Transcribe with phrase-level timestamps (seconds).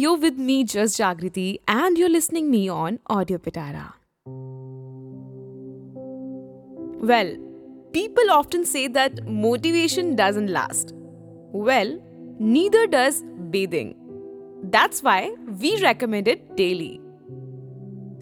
[0.00, 3.82] You with me just Jagriti and you listening me on audio Pitara
[7.06, 7.36] well
[7.94, 10.94] people often say that motivation doesn't last
[11.54, 12.00] well
[12.40, 13.92] neither does bathing
[14.70, 15.30] that's why
[15.60, 16.98] we recommended daily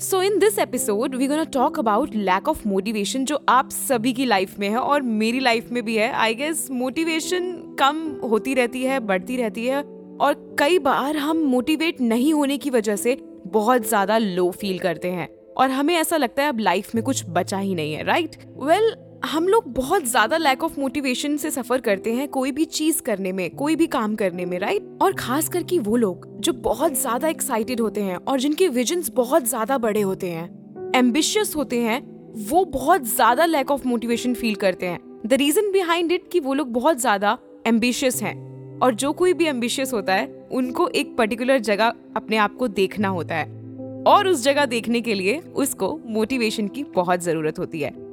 [0.00, 4.24] so in this episode we gonna talk about lack of motivation जो आप सभी की
[4.24, 6.12] life में है और मेरी life में भी है.
[6.12, 9.97] आई गेस मोटिवेशन कम होती रहती है, बढ़ती रहती है.
[10.20, 15.10] और कई बार हम मोटिवेट नहीं होने की वजह से बहुत ज़्यादा लो फील करते
[15.10, 18.36] हैं। और हमें ऐसा लगता है अब लाइफ में कुछ बचा ही नहीं है राइट
[18.56, 22.64] वेल well, हम लोग बहुत ज़्यादा लैक ऑफ़ मोटिवेशन से सफ़र करते हैं कोई भी
[22.64, 26.52] चीज़ करने में कोई भी काम करने में राइट और खास करके वो लोग जो
[26.52, 31.80] बहुत ज़्यादा एक्साइटेड होते हैं और जिनके विजन बहुत ज़्यादा बड़े होते हैं एम्बिशियस होते
[31.80, 32.00] हैं
[32.48, 36.54] वो बहुत ज़्यादा लैक ऑफ़ मोटिवेशन फील करते हैं। द रीजन बिहाइंड इट कि वो
[36.54, 38.47] लोग बहुत ज़्यादा एम्बिशियस हैं।
[38.82, 43.08] और जो कोई भी एम्बिशियस होता है उनको एक पर्टिकुलर जगह अपने आप को देखना
[43.08, 43.58] होता है।
[44.06, 48.08] और उस जगह देखने के लिए उसको मोटिवेशन की बहुत ज़रूरत होती है।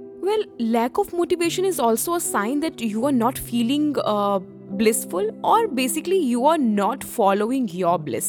[0.61, 4.39] Lack of motivation is also a sign that you are not feeling uh,
[4.79, 8.25] blissful or basically you are not following your bliss.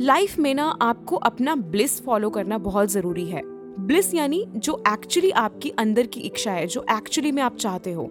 [0.00, 3.42] Life में ना आपको अपना ब्लिस फॉलो करना बहुत ज़रूरी है।
[3.80, 8.10] ब्लिस यानी जो एक्चुअली आपकी अंदर की इच्छा है जो एक्चुअली में आप चाहते हो।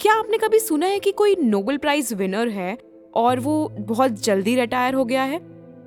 [0.00, 2.78] क्या आपने कभी सुना है कि कोई नोबेल प्राइज विनर है
[3.14, 5.40] और वो बहुत जल्दी रिटायर हो गया है।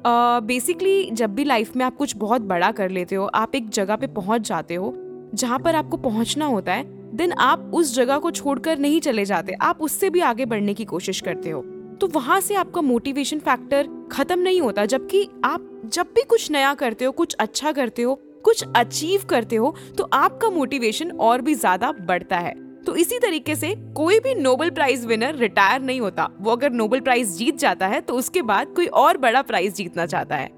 [0.06, 3.70] बेसिकली uh, जब भी लाइफ में आप कुछ बहुत बड़ा कर लेते हो आप एक
[3.70, 4.94] जगह पे पहुँच जाते हो
[5.34, 6.84] जहाँ पर आपको पहुँचना होता है
[7.18, 10.86] देन आप उस जगह को छोड़कर नहीं चले जाते। आप उससे भी आगे बढ़ने की
[10.86, 11.62] कोशिश करते हो।
[12.02, 16.74] तो वहाँ से आपका मोटिवेशन फैक्टर खत्म नहीं होता जबकि आप जब भी कुछ नया
[16.74, 21.54] करते हो कुछ अच्छा करते हो कुछ अचीव करते हो तो आपका मोटिवेशन और भी
[21.56, 22.54] ज़्यादा बढ़ता है।
[22.86, 27.00] तो इसी तरीके से कोई भी नोबेल प्राइज विनर रिटायर नहीं होता वो अगर नोबेल
[27.00, 30.50] प्राइज जीत जाता है तो उसके बाद कोई और बड़ा प्राइज जीतना चाहता है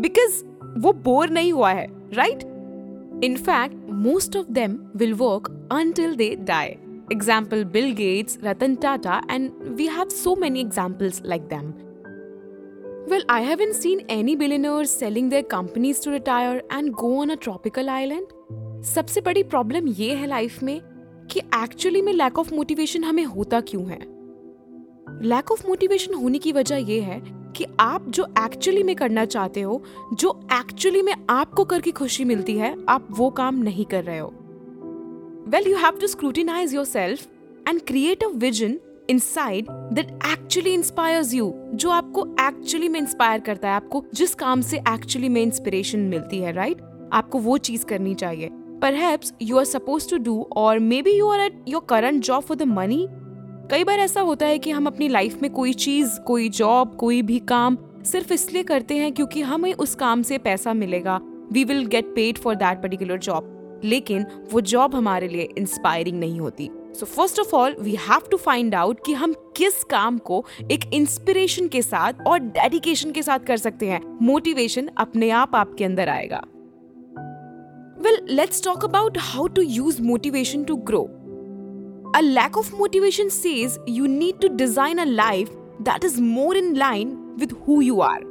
[0.00, 0.44] बिकॉज़
[0.78, 2.44] वो बोर नहीं हुआ है right
[3.36, 6.78] fact, most of them will work until they die.
[7.10, 11.74] Example Bill Gates, Ratan Tata, and we have so many examples like them.
[13.06, 17.36] Well, I haven't seen any billionaires selling their companies to retire and go on a
[17.36, 18.26] tropical island.
[18.84, 20.80] सबसे बड़ी problem ये है life में
[21.34, 23.98] कि actually में lack of motivation हमें होता क्यों है?
[25.22, 27.22] लैक ऑफ़ मोटिवेशन होने की वजह यह है
[27.56, 29.82] कि आप जो एक्चुअली में करना चाहते हो,
[30.14, 34.34] जो एक्चुअली में आपको करके खुशी मिलती है, आप वो काम नहीं कर रहे हो।
[35.48, 37.26] Well you have to scrutinise yourself
[37.68, 38.80] and create a vision
[39.10, 44.60] inside that actually inspires you जो आपको एक्चुअली में इंस्पायर करता है, आपको जिस काम
[44.60, 46.90] से एक्चुअली में इंस्पिरेशन मिलती है राइट right?
[47.12, 48.50] आपको वो चीज़ करनी चाहिए।
[48.84, 52.54] Perhaps you are supposed to do, or maybe you are at your current job for
[52.54, 53.06] the money.
[53.70, 57.22] कई बार ऐसा होता है कि हम अपनी लाइफ में कोई चीज़ कोई जॉब कोई
[57.22, 61.18] भी काम सिर्फ़ इसलिए करते हैं क्योंकि हमें उस काम से पैसा मिलेगा।
[61.52, 66.40] We will get paid for that particular job लेकिन वो जॉब हमारे लिए इंस्पायरिंग नहीं
[66.40, 70.44] होती। So first of all we have to find out कि हम किस काम को
[70.70, 75.84] एक इंस्पिरेशन के साथ और डेडिकेशन के साथ कर सकते हैं। मोटिवेशन अपने आप आपके
[75.84, 76.44] अंदर आएगा।
[78.03, 81.07] Well let's talk about how to use motivation to grow
[82.11, 85.49] A lack of motivation says you need to design a life
[85.81, 88.21] that is more in line with who you are.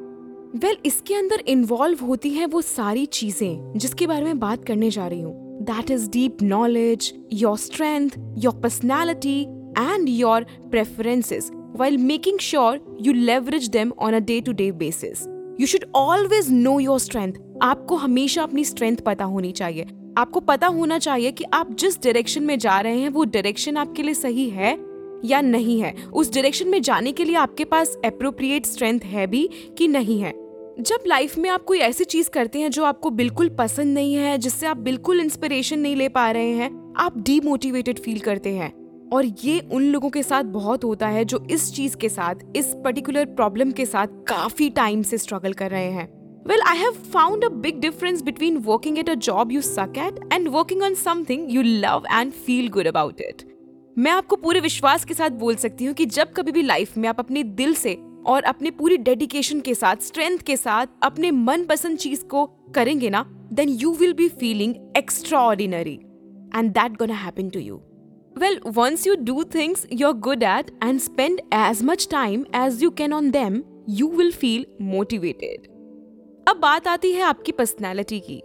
[0.55, 4.91] Well well, इसके अंदर involve होती हैं वो सारी चीजें जिसके बारे में बात करने
[4.91, 9.41] जा रही हूँ that is deep knowledge your strength your personality
[9.79, 15.27] and your preferences while making sure you leverage them on a day to day basis.
[15.62, 19.86] You should always know your strength आपको हमेशा अपनी स्ट्रेंथ पता होनी चाहिए।
[20.18, 24.04] आपको पता होना चाहिए कि आप जिस डायरेक्शन में जा रहे हैं, वो डायरेक्शन आपके
[24.04, 24.80] लिए सही है
[25.26, 29.50] या नहीं है। उस डायरेक्शन में जाने के लिए आपके पास अप्रोप्रिएट स्ट्रेंथ है भी
[29.78, 30.34] कि नहीं है।
[30.80, 34.38] जब लाइफ में आप कोई ऐसी चीज़ करते हैं जो आपको बिल्कुल पसंद नहीं है,
[34.38, 38.83] जिससे आप बिल्कुल इंस्पिरेशन नहीं ले पा रहे हैं, आप डीमोटिवेटेड फील करते हैं।
[39.14, 42.74] और ये उन लोगों के साथ बहुत होता है जो इस चीज़ के साथ इस
[42.84, 46.12] पर्टिकुलर प्रॉब्लम के साथ काफ़ी टाइम से स्ट्रगल कर रहे हैं
[46.46, 50.18] Well, I have found a big difference between working at a job you suck at
[50.30, 53.46] and working on something you love and feel good about it.
[53.98, 57.08] मैं आपको पूरे विश्वास के साथ बोल सकती हूँ कि जब कभी भी लाइफ में
[57.10, 57.96] आप अपने दिल से
[58.28, 62.46] और अपने पूरी डेडिकेशन के साथ स्ट्रेंथ के साथ अपने मन पसंद चीज़ को
[62.76, 64.76] करेंगे ना then you will be feeling
[65.42, 66.00] extraordinary
[66.56, 67.82] and that gonna happen to you
[68.36, 72.90] Well, once you do things you're good at and spend as much time as you
[72.90, 75.68] can on them, you will feel motivated.
[76.48, 78.42] अब बात आती है आपकी personality की।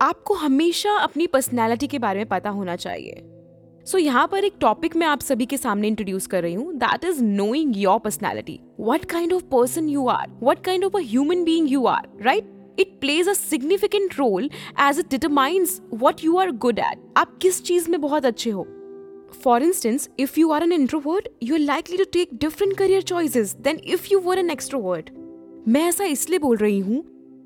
[0.00, 3.22] आपको हमेशा अपनी personality के बारे में पता होना चाहिए।
[3.86, 6.74] सो so, यहाँ पर एक टॉपिक मैं आप सभी के सामने इंट्रोड्यूस कर रही हूँ
[6.74, 11.00] that is knowing your personality what kind of person you are what kind of a
[11.00, 14.50] human being you are right it plays a significant role
[14.88, 18.66] as it determines what you are good at आप किस चीज़ में बहुत अच्छे हो?
[19.62, 23.80] Instance if you are an introvert you are likely to take different career choices than
[23.84, 25.10] if you were an extrovert
[25.68, 27.02] मैं ऐसा इसलिए बोल रही हूँ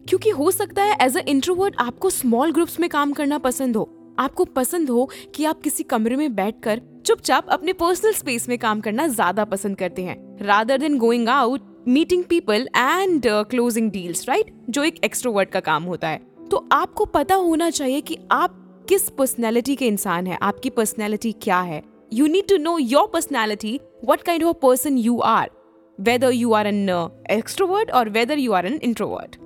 [0.08, 3.88] क्योंकि हो सकता है एज अ इंट्रोवर्ट आपको स्मॉल ग्रुप्स में काम करना पसंद हो।
[4.18, 8.80] आपको पसंद हो कि आप किसी कमरे में बैठकर चुपचाप अपने पर्सनल स्पेस में काम
[8.80, 14.52] करना ज़्यादा पसंद करते हैं। Rather than going out meeting people and closing deals right
[14.70, 16.18] जो एक एक्सट्रोवर्ट का काम होता है।
[16.50, 20.38] तो आपको पता होना चाहिए कि आप किस पर्सनैलिटी के इंसान है?
[20.42, 21.82] आपकी पर्सनैलिटी क्या है?
[22.12, 25.50] You need to know your personality what kind of person you are
[26.00, 26.88] whether you are an
[27.30, 29.36] extrovert और whether you are an introvert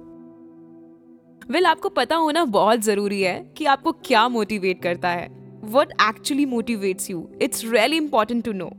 [1.51, 5.29] well आपको पता होना बहुत ज़रूरी है कि आपको क्या मोटिवेट करता है।
[5.65, 8.71] What actually motivates you it's really important to know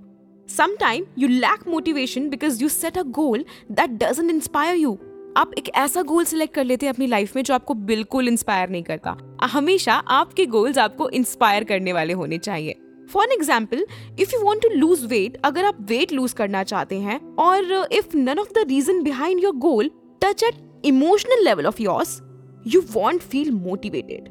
[0.50, 4.98] sometime you lack motivation because you set a goal that doesn't inspire you
[5.38, 8.69] आप एक ऐसा गोल सिलेक्ट कर लेते हैं अपनी लाइफ में जो आपको बिल्कुल इंस्पायर
[8.69, 12.75] नहीं करता। हमेशा आपके गोल्स आपको इंस्पायर करने वाले होने चाहिए।
[13.09, 13.85] For example
[14.19, 18.15] if you want to lose weight अगर आप वेट लूज करना चाहते हैं, और if
[18.18, 19.91] none of the reason behind your goal
[20.21, 22.19] touch at emotional level of yours
[22.68, 24.30] you want feel motivated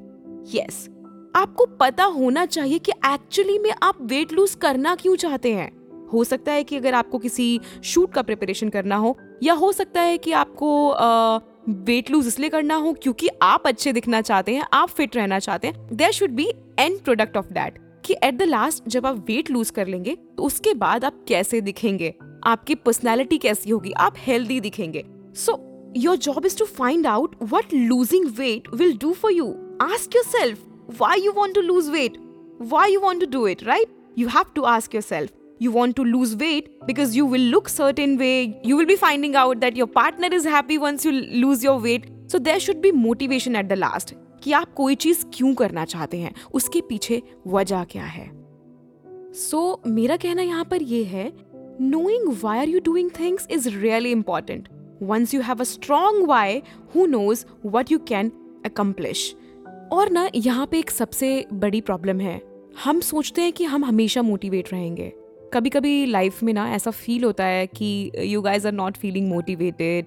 [0.55, 0.89] yes
[1.37, 5.71] आपको पता होना चाहिए कि एक्चुअली में आप वेट लूज करना क्यों चाहते हैं।
[6.13, 10.01] हो सकता है कि अगर आपको किसी शूट का प्रिपरेशन करना हो, या हो सकता
[10.01, 10.69] है कि आपको
[11.69, 15.69] वेट लूज इसलिए करना हो क्योंकि आप अच्छे दिखना चाहते हैं, आप फिट रहना चाहते
[15.69, 16.47] हैं there should be
[16.79, 20.43] end product of that कि एट द लास्ट जब आप वेट लूज कर लेंगे तो
[20.43, 22.15] उसके बाद आप कैसे दिखेंगे?
[22.45, 23.93] आपकी पर्सनैलिटी कैसी होगी?
[23.93, 25.05] आप हेल्दी दिखेंगे।
[25.37, 25.59] So
[25.97, 29.47] your job is to find out what losing weight will do for you
[29.83, 30.67] ask yourself
[31.01, 32.17] why you want to lose weight
[32.63, 36.05] why you want to do it right you have to ask yourself you want to
[36.07, 38.37] lose weight because you will look certain way
[38.71, 41.13] you will be finding out that your partner is happy once you
[41.45, 45.25] lose your weight so there should be motivation at the last कि आप कोई चीज़
[45.35, 48.27] क्यों करना चाहते हैं उसके पीछे वजह क्या है
[49.35, 51.31] सो so, मेरा कहना यहाँ पर यह है
[51.81, 54.67] knowing why are you doing things is really important
[55.13, 56.63] once you have a strong why
[56.95, 58.33] who knows what you can
[58.65, 59.23] accomplish
[59.93, 62.41] और ना यहाँ पे एक सबसे बड़ी प्रॉब्लम है
[62.85, 65.13] हम सोचते हैं कि हम हमेशा मोटिवेट रहेंगे
[65.53, 69.29] कभी कभी लाइफ में ना ऐसा फील होता है कि you guys are not feeling
[69.29, 70.07] motivated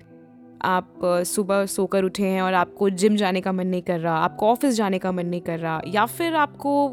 [0.62, 4.47] आप सुबह सोकर उठे हैं और आपको जिम जाने का मन नहीं कर रहा, आपको
[4.47, 6.88] ऑफ़िस जाने का मन नहीं कर रहा, या फिर आपको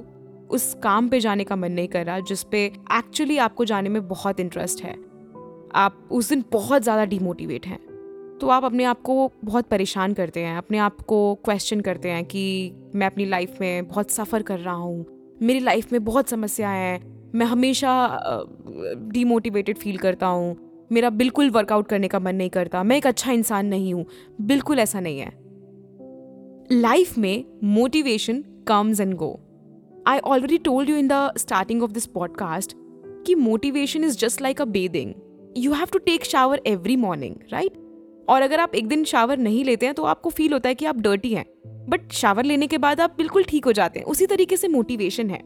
[0.51, 4.07] उस काम पे जाने का मन नहीं कर रहा, जिस पे एक्चुअली आपको जाने में
[4.09, 4.95] बहुत इंटरेस्ट है।
[5.75, 7.79] आप उस दिन बहुत ज़्यादा डिमोटिवेट हैं।
[8.41, 12.25] तो आप अपने आप को बहुत परेशान करते हैं, अपने आप को क्वेश्चन करते हैं
[12.25, 15.05] कि मैं अपनी लाइफ में बहुत सफ़र कर रहा हूँ,
[15.43, 18.45] मेरी लाइफ में बहुत समस्याएँ हैं मैं हमेशा
[19.13, 20.57] डीमोटिवेटेड फील करता हूँ।
[20.93, 24.05] मेरा बिल्कुल वर्कआउट करने का मन नहीं करता। मैं एक अच्छा इंसान नहीं हूँ।
[24.41, 25.31] बिल्कुल ऐसा नहीं है।
[26.73, 29.31] लाइफ में motivation comes and go
[30.07, 32.73] I already told you in the starting of this podcast
[33.27, 35.13] कि motivation is just like a bathing
[35.57, 37.73] you have to take shower every morning right
[38.29, 40.85] और अगर आप एक दिन शावर नहीं लेते हैं तो आपको फील होता है कि
[40.85, 41.45] आप डर्टी हैं।
[41.89, 45.31] बट शावर लेने के बाद आप बिल्कुल ठीक हो जाते हैं। उसी तरीके से मोटिवेशन
[45.31, 45.41] है।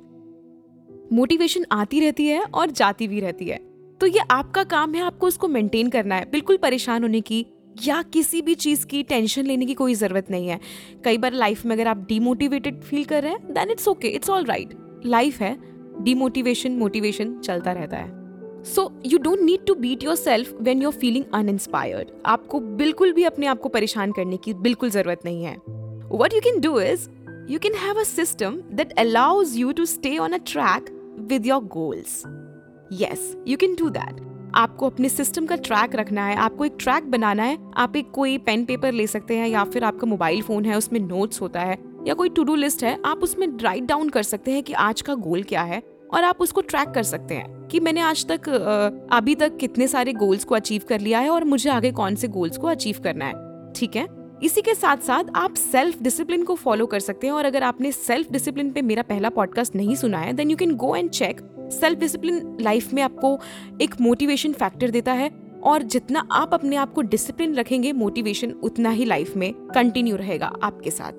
[1.13, 3.59] मोटिवेशन आती रहती है और जाती भी रहती है।
[4.01, 7.45] तो ये आपका काम है, आपको उसको मेंटेन करना है। बिल्कुल परेशान होने की
[7.85, 10.59] या किसी भी चीज़ की टेंशन लेने की कोई ज़रूरत नहीं है।
[11.05, 14.31] कई बार लाइफ में अगर आप डिमोटिवेटेड फील कर रहे हैं then it's okay it's
[14.31, 14.75] all right
[15.07, 15.57] life है
[16.03, 21.25] डिमोटिवेशन मोटिवेशन चलता रहता है। So you don't need to beat yourself when you're feeling
[21.35, 25.57] uninspired आपको बिल्कुल भी अपने आप को परेशान करने की बिल्कुल ज़रूरत नहीं है।
[26.13, 27.09] What you can do is
[27.51, 31.65] you can have a system that allows you to stay on a track with your
[31.65, 32.23] goals
[32.93, 37.11] yes you can do that आपको अपने सिस्टम का ट्रैक रखना है, आपको एक ट्रैक
[37.11, 40.65] बनाना है, आप एक कोई पेन पेपर ले सकते हैं या फिर आपका मोबाइल फ़ोन
[40.65, 44.09] है, उसमें नोट्स होता है या कोई टू डू लिस्ट है, आप उसमें राइट डाउन
[44.09, 45.83] कर सकते हैं कि आज का गोल क्या है
[46.15, 48.49] और आप उसको ट्रैक कर सकते हैं कि मैंने आज तक
[49.13, 52.29] अभी तक कितने सारे गोल्स को अचीव कर लिया है और मुझे आगे कौन से
[52.29, 54.07] गोल्स को अचीव करना है। ठीक है?
[54.43, 57.93] इसी के साथ साथ आप सेल्फ डिसिप्लिन को फॉलो कर सकते हैं और अगर आपने
[57.93, 61.41] सेल्फ डिसिप्लिन पे मेरा पहला पॉडकास्ट नहीं सुना है then you can go and check
[61.73, 63.39] self discipline life में आपको
[63.81, 65.31] एक मोटिवेशन फैक्टर देता है
[65.63, 70.53] और जितना आप अपने आप को डिसिप्लिन रखेंगे मोटिवेशन उतना ही लाइफ में कंटिन्यू रहेगा
[70.63, 71.13] आपके साथ।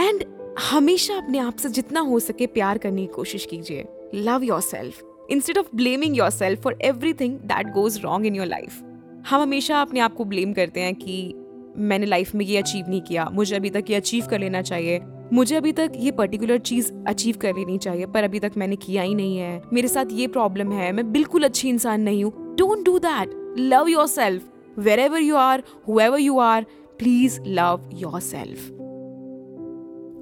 [0.00, 0.24] एंड
[0.70, 5.58] हमेशा अपने आप से जितना हो सके प्यार करने की कोशिश कीजिए। Love yourself instead
[5.58, 6.78] of blaming yourself for
[7.12, 8.82] everything that goes wrong in your life
[9.30, 11.34] हम हमेशा अपने आप को ब्लेम करते हैं कि
[11.76, 15.00] मैंने लाइफ में ये अचीव नहीं किया। मुझे अभी तक ये अचीव कर लेना चाहिए।
[15.32, 19.02] मुझे अभी तक ये पर्टिकुलर चीज़ अचीव कर लेनी चाहिए, पर अभी तक मैंने किया
[19.02, 22.84] ही नहीं है। मेरे साथ ये प्रॉब्लम है। मैं बिल्कुल अच्छी इंसान नहीं हूँ। Don't
[22.84, 26.66] do that love yourself wherever you are however you are
[26.98, 27.90] please love
[28.20, 28.70] yourself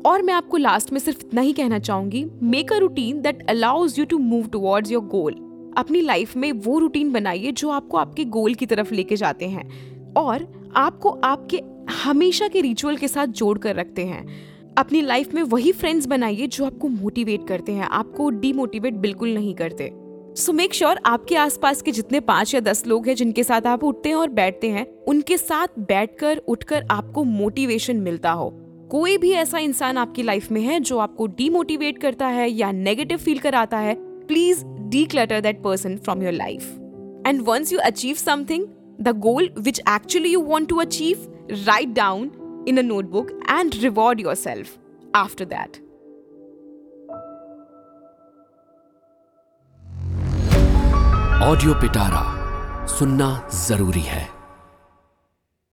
[0.06, 3.98] और मैं आपको लास्ट में सिर्फ़ इतना ही कहना चाहूँगी। Make a routine that allows
[3.98, 5.34] you to move towards your goal
[5.78, 9.68] अपनी लाइफ में वो रूटीन बनाइए जो आपको आपके गोल की तरफ़ लेके जाते हैं।
[10.16, 11.62] और आपको आपके
[12.04, 14.26] हमेशा के रिचुअल के साथ जोड़ कर रखते हैं।
[14.78, 19.54] अपनी लाइफ में वही फ्रेंड्स बनाइए जो आपको मोटिवेट करते हैं। आपको डीमोटिवेट बिल्कुल नहीं
[19.54, 19.90] करते।
[20.36, 23.84] सो मेक श्योर आपके आसपास के जितने पाँच या दस लोग हैं जिनके साथ आप
[23.84, 28.50] उठते हैं और बैठते हैं, उनके साथ बैठकर, उठकर आपको मोटिवेशन मिलता हो।
[28.90, 33.18] कोई भी ऐसा इंसान आपकी लाइफ में है जो आपको डीमोटिवेट करता है या नेगेटिव
[33.18, 33.94] फील कराता है
[34.26, 34.64] please
[35.04, 36.72] declutter that person from your life
[37.26, 38.66] and once you achieve something
[39.02, 41.26] the goal which actually you want to achieve
[41.66, 42.30] write down
[42.66, 44.78] in a notebook and reward yourself
[45.14, 45.78] after that.
[51.42, 52.22] Audio Pitara
[52.88, 53.28] सुनना
[53.66, 54.28] ज़रूरी है